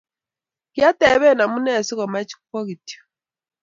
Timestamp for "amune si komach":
1.45-2.31